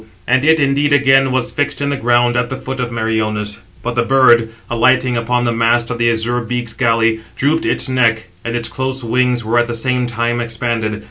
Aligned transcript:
And 0.25 0.43
it 0.43 0.59
indeed 0.59 0.93
again 0.93 1.31
was 1.31 1.51
fixed 1.51 1.79
in 1.79 1.89
the 1.89 1.95
ground 1.95 2.35
at 2.35 2.49
the 2.49 2.57
foot 2.57 2.79
of 2.79 2.91
Meriones: 2.91 3.59
but 3.83 3.93
the 3.93 4.01
bird, 4.01 4.49
alighting 4.67 5.15
upon 5.15 5.45
the 5.45 5.51
mast 5.51 5.91
of 5.91 5.99
the 5.99 6.09
azure 6.09 6.41
beaked 6.41 6.79
galley, 6.79 7.19
drooped 7.35 7.67
its 7.67 7.87
neck, 7.87 8.25
and 8.43 8.55
its 8.55 8.67
close 8.67 9.03
wings 9.03 9.45
were 9.45 9.59
at 9.59 9.67
the 9.67 9.75
same 9.75 10.07
time 10.07 10.41
expanded. 10.41 10.99